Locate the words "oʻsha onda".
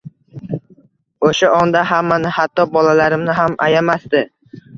1.29-1.83